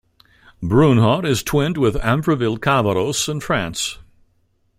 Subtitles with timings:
[0.63, 3.99] Brunehaut is twinned with Amfreville, Calvados in France.